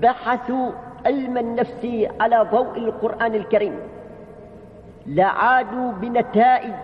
بحثوا 0.03 0.71
علم 1.07 1.39
النفس 1.39 2.07
على 2.21 2.49
ضوء 2.53 2.79
القرآن 2.79 3.35
الكريم. 3.35 3.79
لعادوا 5.07 5.93
بنتائج 5.93 6.75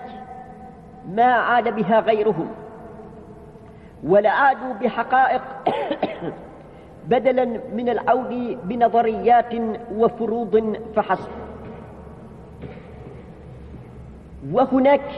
ما 1.09 1.25
عاد 1.25 1.69
بها 1.69 2.01
غيرهم 2.01 2.49
ولعادوا 4.05 4.73
بحقائق 4.73 5.43
بدلا 7.11 7.45
من 7.75 7.89
العود 7.89 8.59
بنظريات 8.65 9.55
وفروض 9.95 10.77
فحسب. 10.97 11.31
وهناك 14.53 15.11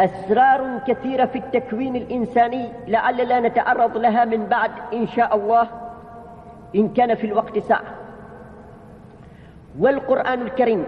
أسرار 0.00 0.78
كثيرة 0.86 1.24
في 1.24 1.38
التكوين 1.38 1.96
الإنساني 1.96 2.68
لعلنا 2.88 3.40
نتعرض 3.40 3.96
لها 3.96 4.24
من 4.24 4.46
بعد 4.46 4.70
إن 4.92 5.06
شاء 5.06 5.36
الله. 5.36 5.85
إن 6.74 6.88
كان 6.88 7.14
في 7.14 7.26
الوقت 7.26 7.58
ساعة. 7.58 7.94
والقرآن 9.78 10.42
الكريم 10.42 10.84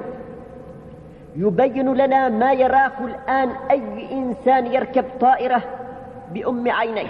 يبين 1.36 1.94
لنا 1.94 2.28
ما 2.28 2.52
يراه 2.52 2.92
الآن 3.00 3.50
أي 3.70 4.12
إنسان 4.12 4.66
يركب 4.66 5.04
طائرة 5.20 5.62
بأم 6.32 6.70
عينيه. 6.70 7.08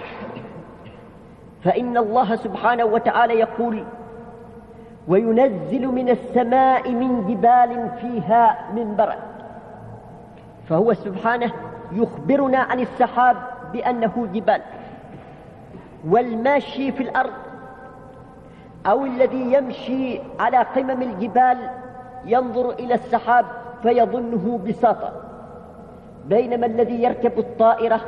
فإن 1.64 1.96
الله 1.96 2.37
سبحانه 2.37 2.84
وتعالى 2.84 3.34
يقول 3.34 3.84
وينزل 5.09 5.87
من 5.87 6.09
السماء 6.09 6.90
من 6.92 7.26
جبال 7.26 7.90
فيها 8.00 8.59
من 8.74 8.96
برد 8.96 9.18
فهو 10.68 10.94
سبحانه 10.94 11.52
يخبرنا 11.92 12.59
عن 12.59 12.81
السحاب 12.81 13.37
بأنه 13.72 14.28
جبال. 14.33 14.61
والماشي 16.09 16.92
في 16.92 17.02
الأرض 17.02 17.33
أو 18.88 19.05
الذي 19.05 19.53
يمشي 19.53 20.20
على 20.38 20.59
قمم 20.59 21.03
الجبال 21.03 21.59
ينظر 22.24 22.70
إلى 22.70 22.94
السحاب 22.94 23.44
فيظنه 23.83 24.61
بساطة. 24.68 25.12
بينما 26.27 26.66
الذي 26.66 27.03
يركب 27.03 27.38
الطائرة 27.38 28.01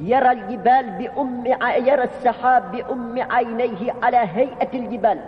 يرى 0.00 0.32
الجبال 0.32 0.90
بأم 0.90 1.46
يرى 1.86 2.04
السحاب 2.04 2.72
بأم 2.72 3.32
عينيه 3.32 3.92
على 4.02 4.16
هيئة 4.16 4.78
الجبال 4.78 5.18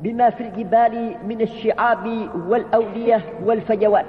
بما 0.00 0.30
في 0.30 0.42
الجبال 0.42 1.14
من 1.26 1.40
الشعاب 1.40 2.28
والأودية 2.48 3.20
والفجوات. 3.44 4.06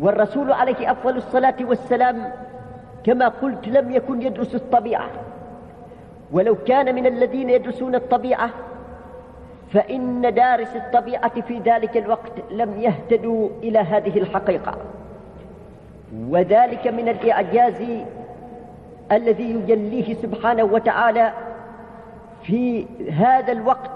والرسول 0.00 0.52
عليه 0.52 0.90
أفضل 0.90 1.16
الصلاة 1.16 1.56
والسلام 1.60 2.32
كما 3.04 3.28
قلت 3.28 3.68
لم 3.68 3.90
يكن 3.90 4.22
يدرس 4.22 4.54
الطبيعة. 4.54 5.06
ولو 6.32 6.56
كان 6.66 6.94
من 6.94 7.06
الذين 7.06 7.50
يدرسون 7.50 7.94
الطبيعة 7.94 8.50
فإن 9.72 10.34
دارس 10.34 10.76
الطبيعة 10.76 11.40
في 11.40 11.58
ذلك 11.58 11.96
الوقت 11.96 12.32
لم 12.50 12.80
يهتدوا 12.80 13.48
إلى 13.62 13.78
هذه 13.78 14.18
الحقيقة. 14.18 14.74
وذلك 16.28 16.86
من 16.86 17.08
الإعجاز 17.08 17.82
الذي 19.12 19.50
يجليه 19.50 20.14
سبحانه 20.14 20.64
وتعالى 20.64 21.32
في 22.42 22.86
هذا 23.10 23.52
الوقت 23.52 23.90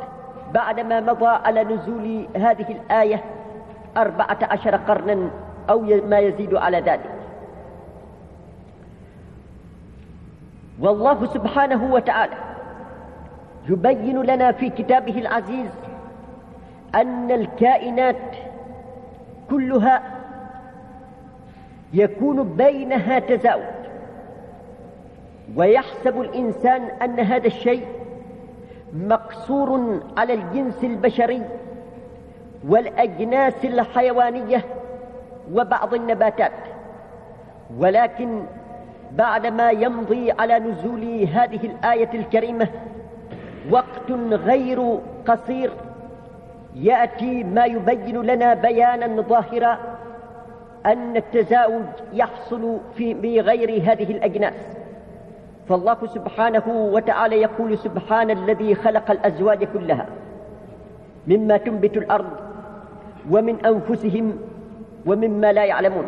بعدما 0.55 1.01
مضى 1.01 1.27
على 1.27 1.65
نزول 1.65 2.27
هذه 2.37 2.67
الآية 2.69 3.25
أربعة 3.97 4.39
عشر 4.43 4.77
قرنا 4.77 5.31
أو 5.71 5.81
ما 5.81 6.19
يزيد 6.19 6.55
على 6.55 6.81
ذلك. 6.81 7.18
والله 10.81 11.27
سبحانه 11.27 11.95
وتعالى 11.95 12.37
يبين 13.69 14.23
لنا 14.23 14.53
في 14.53 14.71
كتابه 14.71 15.19
العزيز 15.19 15.71
أن 16.95 17.31
الكائنات 17.31 18.17
كلها 19.51 20.03
يكون 21.93 22.43
بينها 22.43 23.19
تزاوج. 23.19 23.63
ويحسب 25.57 26.21
الإنسان 26.21 26.83
أن 26.83 27.21
هذا 27.21 27.47
الشيء 27.47 27.87
مقصور 28.95 30.01
على 30.17 30.35
الجنس 30.35 30.85
البشري 30.85 31.43
والأجناس 32.69 33.65
الحيوانية 33.65 34.65
وبعض 35.53 35.95
النباتات. 35.95 36.53
ولكن 37.79 38.43
بعدما 39.13 39.71
يمضي 39.71 40.31
على 40.33 40.59
نزول 40.59 41.29
هذه 41.33 41.61
الآية 41.67 42.11
الكريمة 42.15 42.69
وقت 43.71 44.11
غير 44.31 44.99
قصير 45.27 45.71
يأتي 46.77 47.45
ما 47.45 47.65
يبين 47.65 48.23
لنا 48.23 48.55
بيانا 48.55 49.23
ظاهرا 49.23 49.79
أن 50.87 51.17
التزاوج 51.17 51.85
يحصل 52.13 52.79
في 52.95 53.15
بغير 53.15 53.71
هذه 53.71 54.13
الأجناس. 54.13 54.55
فالله 55.69 56.07
سبحانه 56.07 56.63
وتعالى 56.69 57.43
يقول 57.43 57.79
سبحان 57.79 58.31
الذي 58.31 58.75
خلق 58.75 59.11
الأزواج 59.11 59.65
كلها 59.65 60.07
مما 61.27 61.57
تنبت 61.57 61.97
الأرض 61.97 62.31
ومن 63.31 63.67
أنفسهم 63.67 64.39
ومما 65.07 65.53
لا 65.53 65.65
يعلمون. 65.65 66.05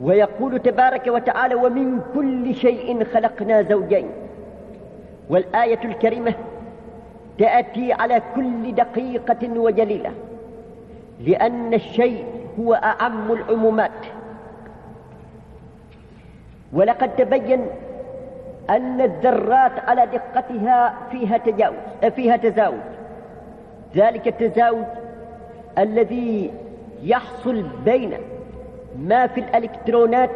ويقول 0.00 0.58
تبارك 0.58 1.06
وتعالى 1.06 1.54
ومن 1.54 2.00
كل 2.14 2.54
شيء 2.54 3.04
خلقنا 3.04 3.62
زوجين. 3.62 4.06
والآية 5.30 5.84
الكريمة 5.84 6.34
تأتي 7.38 7.92
على 7.92 8.22
كل 8.34 8.74
دقيقة 8.74 9.60
وجليلة 9.60 10.12
لأن 11.26 11.74
الشيء 11.74 12.24
هو 12.60 12.74
أعم 12.74 13.32
العمومات. 13.32 14.06
ولقد 16.72 17.16
تبين 17.16 17.66
أن 18.70 19.00
الذرات 19.00 19.78
على 19.86 20.06
دقتها 20.06 20.94
فيها 21.10 21.38
تجاوز 21.38 21.76
فيها 22.16 22.36
تزاوج. 22.36 22.78
ذلك 23.96 24.28
التزاوج 24.28 24.84
الذي 25.78 26.50
يحصل 27.02 27.64
بين 27.84 28.12
ما 28.98 29.26
في 29.26 29.40
الإلكترونات 29.40 30.30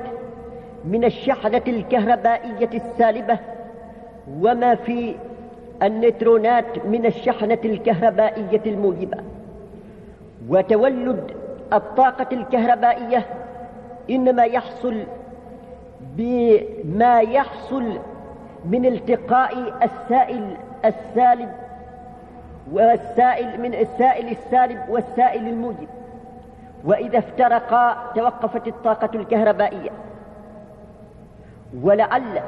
من 0.84 1.04
الشحنة 1.04 1.62
الكهربائية 1.68 2.70
السالبة 2.74 3.38
وما 4.40 4.74
في 4.74 5.14
النيترونات 5.82 6.86
من 6.86 7.06
الشحنة 7.06 7.58
الكهربائية 7.64 8.62
الموجبة. 8.66 9.18
وتولد 10.48 11.30
الطاقة 11.72 12.28
من 18.64 18.86
التقاء 18.86 19.74
السائل 19.82 20.56
السالب 20.84 21.50
والسائل 22.72 23.60
من 23.60 23.74
السائل 23.74 24.28
السالب 24.28 24.78
والسائل 24.88 25.48
الموجب. 25.48 25.88
وإذا 26.84 27.18
افترقا 27.18 27.96
توقفت 28.14 28.66
الطاقة 28.66 29.10
الكهربائية. 29.14 29.90
ولعل 31.82 32.40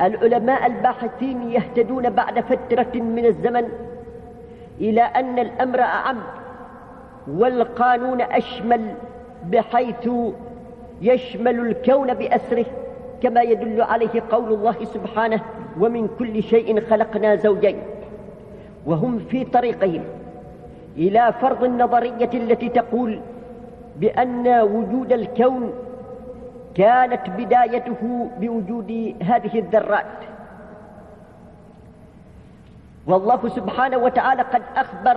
العلماء 0.00 0.66
الباحثين 0.66 1.50
يهتدون 1.50 2.10
بعد 2.10 2.40
فترة 2.40 3.00
من 3.00 3.26
الزمن 3.26 3.68
إلى 4.80 5.02
أن 5.02 5.38
الأمر 5.38 5.80
أعم 5.80 6.18
والقانون 7.28 8.20
أشمل 8.20 8.94
بحيث 9.44 10.08
يشمل 11.02 11.60
الكون 11.60 12.14
بأسره 12.14 12.64
كما 13.22 13.42
يدل 13.42 13.82
عليه 13.82 14.22
قول 14.30 14.52
الله 14.52 14.84
سبحانه 14.84 15.40
ومن 15.80 16.08
كل 16.18 16.42
شيء 16.42 16.80
خلقنا 16.80 17.36
زوجين 17.36 17.78
وهم 18.86 19.18
في 19.18 19.44
طريقهم. 19.44 20.04
إلى 20.96 21.32
فرض 21.40 21.64
النظرية 21.64 22.30
التي 22.34 22.68
تقول 22.68 23.20
بأن 23.96 24.48
وجود 24.60 25.12
الكون 25.12 25.72
كانت 26.74 27.30
بدايته 27.30 28.30
بوجود 28.38 29.16
هذه 29.22 29.58
الذرات. 29.58 30.06
والله 33.06 33.48
سبحانه 33.48 33.96
وتعالى 33.96 34.42
قد 34.42 34.62
أخبر 34.76 35.16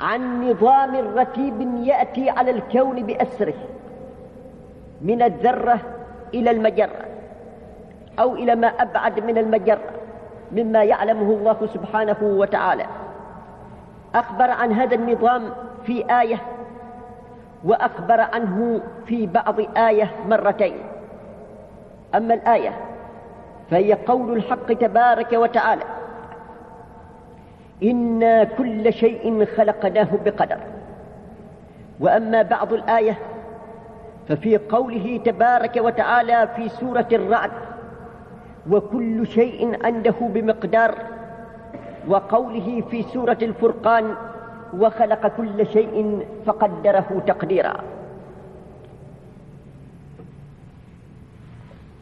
عن 0.00 0.50
نظام 0.50 0.96
رتيب 1.18 1.78
يأتي 1.84 2.30
على 2.30 2.50
الكون 2.50 3.06
بأسره 3.06 3.54
من 5.02 5.22
الذرة 5.22 5.78
إلى 6.34 6.50
المجرة 6.50 7.04
أو 8.18 8.34
إلى 8.34 8.54
ما 8.54 8.66
أبعد 8.66 9.24
من 9.24 9.38
المجرة 9.38 9.90
مما 10.52 10.84
يعلمه 10.84 11.30
الله 11.34 11.68
سبحانه 11.74 12.16
وتعالى. 12.22 12.86
أخبر 14.14 14.50
عن 14.50 14.72
هذا 14.72 14.94
النظام 14.94 15.42
في 15.86 16.20
آية 16.20 16.36
وأخبر 17.64 18.20
عنه 18.20 18.80
في 19.06 19.26
بعض 19.26 19.60
آية 19.76 20.10
مرتين. 20.28 20.74
أما 22.14 22.34
الآية 22.34 22.72
فهي 23.70 23.92
قول 23.92 24.32
الحق 24.36 24.72
تبارك 24.72 25.32
وتعالى 25.32 25.82
إنا 27.82 28.44
كل 28.44 28.92
شيء 28.92 29.44
خلقناه 29.56 30.08
بقدر. 30.24 30.58
وأما 32.00 32.42
بعض 32.42 32.72
الآية 32.72 33.18
ففي 34.28 34.56
قوله 34.56 35.20
تبارك 35.24 35.76
وتعالى 35.76 36.48
في 36.56 36.68
سورة 36.68 37.08
الرعد 37.12 37.50
وكل 38.70 39.26
شيء 39.26 39.86
عنده 39.86 40.14
بمقدار 40.20 40.94
وقوله 42.08 42.82
في 42.90 43.02
سورة 43.02 43.38
الفرقان 43.42 44.14
وخلق 44.78 45.26
كل 45.26 45.66
شيء 45.66 46.26
فقدره 46.46 47.22
تقديرا. 47.26 47.74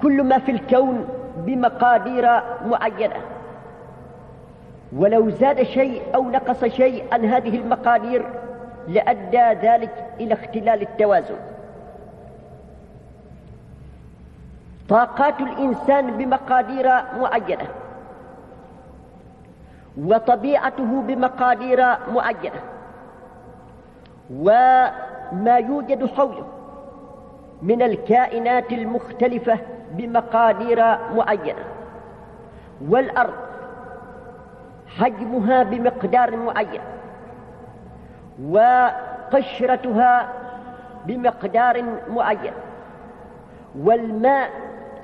كل 0.02 0.22
ما 0.22 0.38
في 0.38 0.50
الكون 0.50 1.08
بمقادير 1.36 2.40
معينة. 2.66 3.16
ولو 4.96 5.30
زاد 5.30 5.62
شيء 5.62 6.02
أو 6.14 6.30
نقص 6.30 6.64
شيء 6.64 7.04
عن 7.12 7.24
هذه 7.24 7.56
المقادير 7.56 8.26
لأدى 8.88 9.68
ذلك 9.68 10.06
إلى 10.20 10.34
اختلال 10.34 10.82
التوازن. 10.82 11.36
طاقات 14.88 15.40
الإنسان 15.40 16.10
بمقادير 16.16 16.86
معينة. 17.20 17.82
وطبيعته 19.98 21.02
بمقادير 21.02 21.85
معينة. 22.14 22.61
وما 24.31 25.57
يوجد 25.59 26.07
حوله 26.07 26.46
من 27.62 27.83
الكائنات 27.83 28.72
المختلفة 28.72 29.59
بمقادير 29.90 30.85
معينة. 31.16 31.64
والأرض 32.88 33.35
حجمها 34.98 35.62
بمقدار 35.62 36.37
معين. 36.37 36.81
وقشرتها 38.50 40.28
بمقدار 41.07 41.85
معين. 42.09 42.52
والماء 43.81 44.50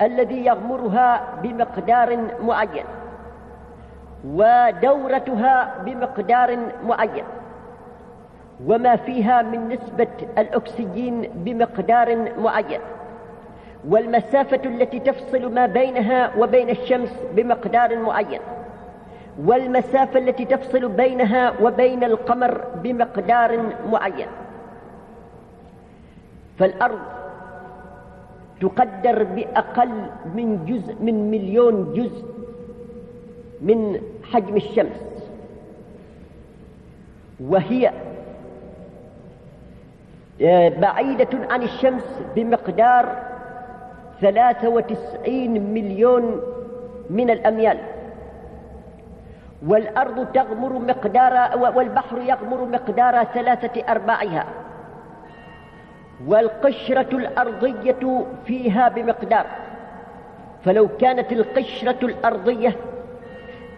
الذي 0.03 0.46
يغمرها 0.46 1.20
بمقدار 1.42 2.18
معين. 2.42 2.85
ودورتها 4.24 5.74
بمقدار 5.85 6.59
معين 6.87 7.24
وما 8.66 8.96
فيها 8.96 9.42
من 9.42 9.68
نسبة 9.68 10.09
الأكسجين 10.38 11.31
بمقدار 11.35 12.16
معين 12.38 12.81
والمسافة 13.88 14.61
التي 14.64 14.98
تفصل 15.00 15.54
ما 15.54 15.66
بينها 15.66 16.31
وبين 16.38 16.70
الشمس 16.70 17.12
بمقدار 17.37 17.98
معين 17.98 18.40
والمسافة 19.44 20.18
التي 20.18 20.44
تفصل 20.44 20.88
بينها 20.88 21.52
وبين 21.62 22.04
القمر 22.04 22.64
بمقدار 22.83 23.62
معين. 23.90 24.26
فالأرض 26.59 26.98
تقدر 28.61 29.24
بأقل 29.24 29.90
من 30.35 30.64
جزء 30.66 30.96
من 31.00 31.31
مليون 31.31 31.92
جزء 31.94 32.38
من 33.62 34.01
حجم 34.33 34.57
الشمس. 34.57 35.09
وهي 37.40 37.92
بعيدة 40.81 41.29
عن 41.51 41.62
الشمس 41.62 42.23
بمقدار 42.37 43.23
ثلاثة 44.21 44.68
وتسعين 44.68 45.75
مليون 45.75 46.40
من 47.11 47.31
الأميال. 47.31 47.79
والأرض 49.66 50.27
تغمر 50.33 50.73
مقدار 50.73 51.59
والبحر 51.77 52.18
يغمر 52.18 52.64
مقدار 52.64 53.25
ثلاثة 53.25 53.83
أرباعها. 53.88 54.44
والقشرة 56.27 57.16
الأرضية 57.16 58.27
فيها 58.47 58.88
بمقدار. 58.88 59.47
فلو 60.64 60.88
كانت 61.01 61.33
القشرة 61.33 62.07
الأرضية 62.07 62.77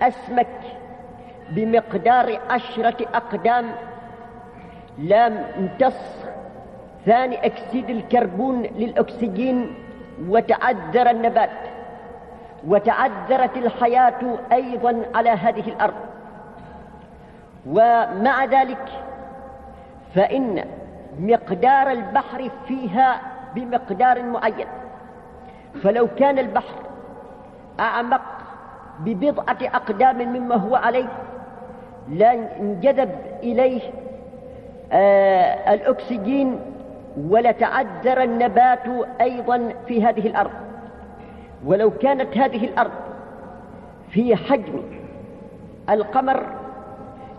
أسمك 0.02 0.46
بمقدار 1.50 2.38
عشرة 2.50 2.96
أقدام 3.14 3.66
لم 4.98 5.44
امتص 5.58 6.26
ثاني 7.06 7.46
أكسيد 7.46 7.90
الكربون 7.90 8.62
للأكسجين 8.62 9.74
وتعذر 10.28 11.10
النبات 11.10 11.50
وتعذرت 12.66 13.56
الحياة 13.56 14.38
أيضا 14.52 15.02
على 15.14 15.30
هذه 15.30 15.68
الأرض. 15.68 15.94
ومع 17.66 18.44
ذلك 18.44 18.88
فإن 20.14 20.64
مقدار 21.20 21.90
البحر 21.90 22.50
فيها 22.68 23.20
بمقدار 23.54 24.22
معين. 24.22 24.66
فلو 25.82 26.08
كان 26.18 26.38
البحر 26.38 26.74
أعمق 27.80 28.39
ببضعة 29.04 29.58
أقدام 29.62 30.32
مما 30.32 30.54
هو 30.54 30.74
عليه 30.76 31.08
لانجذب 32.08 33.10
إليه 33.42 33.80
آه 34.92 35.74
الأكسجين 35.74 36.60
ولتعذر 37.28 38.22
النبات 38.22 38.82
أيضا 39.20 39.72
في 39.88 40.04
هذه 40.04 40.26
الأرض. 40.26 40.50
ولو 41.66 41.90
كانت 41.90 42.36
هذه 42.36 42.64
الأرض 42.64 42.90
في 44.10 44.36
حجم 44.36 44.82
القمر 45.90 46.46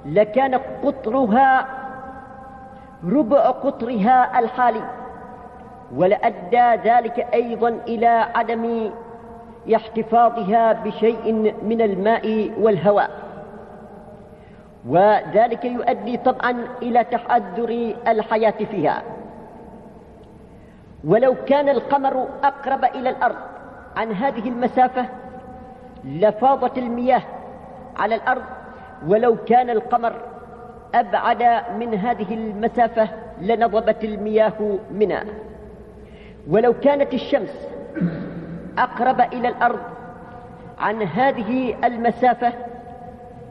لكان 0.06 0.56
قطرها 0.84 1.65
ربع 3.06 3.39
قطرها 3.39 4.39
الحالي 4.39 4.82
ولأدى 5.95 6.89
ذلك 6.89 7.28
أيضا 7.34 7.69
إلى 7.69 8.08
عدم 8.08 8.91
احتفاظها 9.76 10.74
بشيء 10.74 11.54
من 11.63 11.82
الماء 11.82 12.52
والهواء. 12.60 13.10
وذلك 14.88 15.65
يؤدي 15.65 16.17
طبعا 16.17 16.67
إلى 16.82 17.04
تحذر 17.04 17.93
الحياة 18.08 18.65
فيها. 18.71 19.04
ولو 21.04 21.36
كان 21.45 21.69
القمر 21.69 22.28
أقرب 22.43 22.86
إلى 22.86 23.10
الأرض 23.10 23.36
عن 23.95 24.12
هذه 24.12 24.50
المسافة 24.50 25.06
لفاضت 26.04 26.78
المياه 26.78 27.21
على 27.97 28.15
الأرض. 28.15 28.43
ولو 29.08 29.36
كان 29.36 29.69
القمر 29.69 30.13
أبعد 30.95 31.43
من 31.80 31.93
هذه 31.93 32.34
المسافة 32.34 33.08
لنضبت 33.41 34.04
المياه 34.04 34.78
منها. 34.91 35.24
ولو 36.50 36.74
كانت 36.74 37.13
الشمس 37.13 37.67
أقرب 38.77 39.21
إلى 39.21 39.47
الأرض 39.47 39.79
عن 40.79 41.01
هذه 41.01 41.75
المسافة 41.84 42.53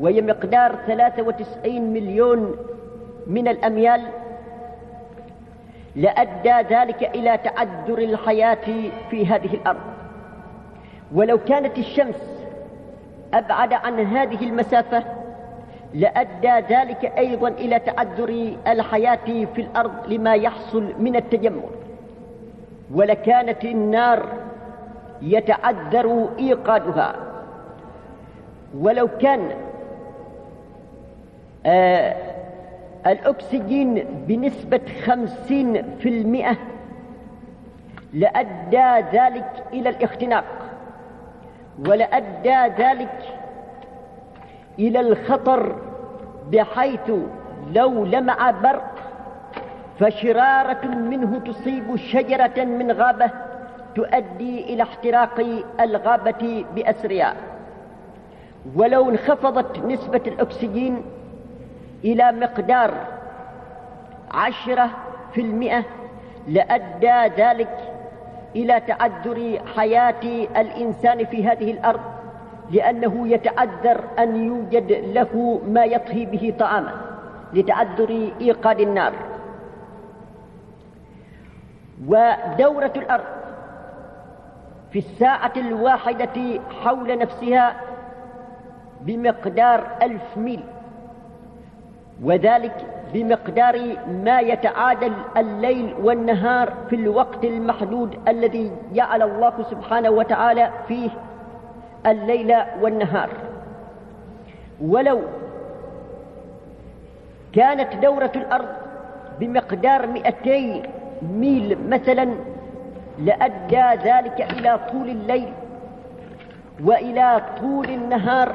وهي 0.00 0.22
مقدار 0.22 0.76
93 0.86 1.80
مليون 1.80 2.56
من 3.26 3.48
الأميال 3.48 4.02
لأدى 5.96 6.74
ذلك 6.74 7.02
إلى 7.14 7.38
تعذر 7.44 7.98
الحياة 7.98 8.90
في 9.10 9.26
هذه 9.26 9.54
الأرض. 9.54 9.80
ولو 11.14 11.38
كانت 11.38 11.78
الشمس 11.78 12.40
أبعد 13.34 13.72
عن 13.72 14.00
هذه 14.00 14.44
المسافة 14.44 15.04
لأدى 15.94 16.74
ذلك 16.74 17.12
أيضا 17.18 17.48
إلى 17.48 17.78
تعذر 17.78 18.54
الحياة 18.66 19.44
في 19.54 19.60
الأرض 19.60 19.92
لما 20.08 20.34
يحصل 20.34 20.92
من 20.98 21.16
التجمر 21.16 21.70
ولكانت 22.94 23.64
النار 23.64 24.26
يتعذر 25.22 26.28
إيقادها. 26.38 27.14
ولو 28.78 29.08
كان 29.08 29.50
آه 31.66 32.16
الأكسجين 33.06 34.04
بنسبة 34.28 34.80
خمسين 35.04 35.96
في 35.98 36.08
المئة 36.08 36.56
لأدى 38.12 39.06
ذلك 39.18 39.64
إلى 39.72 39.88
الاختناق 39.88 40.44
ولأدى 41.88 42.82
ذلك 42.82 43.18
إلى 44.78 45.00
الخطر 45.00 45.76
بحيث 46.52 47.10
لو 47.74 48.04
لمع 48.04 48.50
برق 48.50 48.94
فشرارة 50.00 50.86
منه 50.86 51.38
تصيب 51.38 51.96
شجرة 51.96 52.64
من 52.64 52.92
غابة 52.92 53.30
تؤدي 53.94 54.74
إلى 54.74 54.82
احتراق 54.82 55.62
الغابة 55.80 56.64
بأسرها 56.74 57.34
ولو 58.76 59.10
انخفضت 59.10 59.78
نسبة 59.78 60.20
الأكسجين 60.26 61.02
إلى 62.04 62.32
مقدار 62.32 62.94
عشرة 64.30 64.90
في 65.32 65.40
المئة 65.40 65.84
لأدى 66.48 67.42
ذلك 67.42 67.78
إلى 68.56 68.80
تعذر 68.80 69.60
حياة 69.76 70.46
الإنسان 70.56 71.24
في 71.24 71.46
هذه 71.48 71.70
الأرض 71.70 72.00
لأنه 72.70 73.28
يتعذر 73.28 74.00
أن 74.18 74.44
يوجد 74.46 74.92
له 74.92 75.60
ما 75.68 75.84
يطهي 75.84 76.26
به 76.26 76.54
طعاما 76.58 76.92
لتعذر 77.52 78.30
إيقاد 78.40 78.80
النار. 78.80 79.12
ودورة 82.06 82.92
الأرض 82.96 83.39
في 84.92 84.98
الساعة 84.98 85.52
الواحدة 85.56 86.60
حول 86.84 87.18
نفسها 87.18 87.76
بمقدار 89.00 89.86
ألف 90.02 90.36
ميل. 90.36 90.60
وذلك 92.22 92.86
بمقدار 93.14 93.96
ما 94.24 94.40
يتعادل 94.40 95.12
الليل 95.36 95.94
والنهار 96.02 96.72
في 96.90 96.96
الوقت 96.96 97.44
المحدود 97.44 98.18
الذي 98.28 98.72
جعل 98.92 99.22
الله 99.22 99.52
سبحانه 99.70 100.10
وتعالى 100.10 100.70
فيه 100.88 101.10
الليل 102.06 102.56
والنهار. 102.80 103.30
ولو 104.80 105.20
كانت 107.52 107.96
دورة 108.02 108.32
الأرض 108.36 108.68
بمقدار 109.40 110.06
مئتي 110.06 110.82
ميل 111.22 111.78
مثلا 111.88 112.34
لأدى 113.18 114.08
ذلك 114.10 114.46
إلى 114.58 114.80
طول 114.92 115.08
الليل 115.10 115.52
وإلى 116.84 117.42
طول 117.60 117.88
النهار 117.88 118.52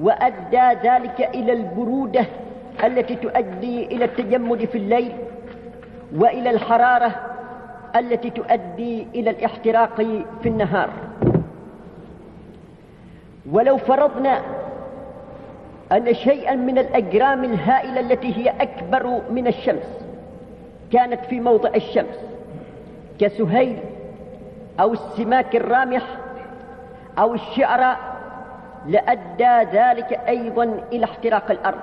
وأدى 0.00 0.88
ذلك 0.88 1.30
إلى 1.34 1.52
البرودة 1.52 2.24
التي 2.84 3.16
تؤدي 3.16 3.86
إلى 3.86 4.04
التجمد 4.04 4.64
في 4.64 4.78
الليل 4.78 5.12
وإلى 6.16 6.50
الحرارة 6.50 7.14
التي 7.96 8.30
تؤدي 8.30 9.06
إلى 9.14 9.30
الاحتراق 9.30 9.94
في 10.42 10.48
النهار. 10.48 10.90
ولو 13.52 13.76
فرضنا 13.76 14.40
أن 15.92 16.14
شيئا 16.14 16.54
من 16.54 16.78
الأجرام 16.78 17.44
الهائلة 17.44 18.00
التي 18.00 18.36
هي 18.36 18.50
أكبر 18.60 19.20
من 19.30 19.46
الشمس 19.46 20.00
كانت 20.92 21.24
في 21.24 21.40
موضع 21.40 21.70
الشمس 21.74 22.29
كسهيل 23.20 23.78
أو 24.80 24.92
السماك 24.92 25.56
الرامح 25.56 26.02
أو 27.18 27.34
الشعر 27.34 27.96
لأدى 28.86 29.78
ذلك 29.78 30.20
أيضا 30.28 30.80
إلى 30.92 31.04
احتراق 31.04 31.50
الأرض. 31.50 31.80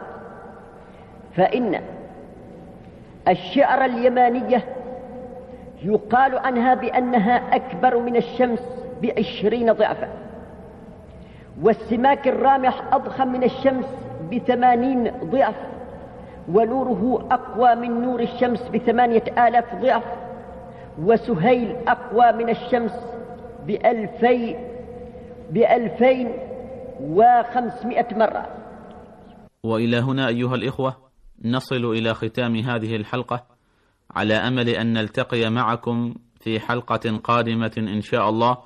فإن 1.36 1.82
الشعر 3.28 3.86
اليمانية 3.86 4.64
يقال 5.84 6.38
عنها 6.38 6.74
بأنها 6.74 7.56
أكبر 7.56 8.00
من 8.00 8.16
الشمس 8.16 8.60
بعشرين 9.02 9.74
ضعفا 9.74 10.08
والسماك 11.62 12.28
الرامح 12.28 12.82
أضخم 12.94 13.28
من 13.28 13.44
الشمس 13.44 13.86
بثمانين 14.32 15.12
ضعف 15.24 15.56
ونوره 16.54 17.28
أقوى 17.32 17.76
من 17.76 18.02
نور 18.02 18.20
الشمس 18.20 18.70
بثمانية 18.74 19.24
آلاف 19.48 19.76
ضعف 19.76 20.04
وسهيل 21.00 21.76
أقوى 21.88 22.32
من 22.32 22.50
الشمس 22.50 22.92
بألفي 23.68 24.56
بألفين 25.52 26.28
وخمسمائة 27.02 28.18
مرة. 28.18 28.48
وإلى 29.64 29.98
هنا 29.98 30.28
أيها 30.28 30.56
الإخوة 30.56 30.96
نصل 31.46 31.86
إلى 31.86 32.14
ختام 32.14 32.56
هذه 32.56 32.96
الحلقة 32.96 33.46
على 34.12 34.34
أمل 34.34 34.70
أن 34.70 34.94
نلتقي 34.94 35.50
معكم 35.50 36.16
في 36.40 36.60
حلقة 36.60 37.18
قادمة 37.24 37.72
إن 37.78 38.02
شاء 38.02 38.30
الله 38.30 38.58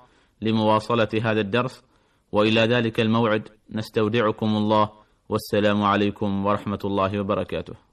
لمواصلة 0.42 1.10
هذا 1.24 1.40
الدرس. 1.42 1.84
وإلى 2.32 2.62
ذلك 2.62 3.00
الموعد 3.00 3.50
نستودعكم 3.72 4.46
الله 4.46 4.90
والسلام 5.30 5.84
عليكم 5.84 6.46
ورحمة 6.46 6.80
الله 6.86 7.20
وبركاته. 7.20 7.91